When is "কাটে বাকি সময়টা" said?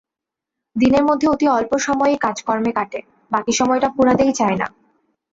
2.71-3.87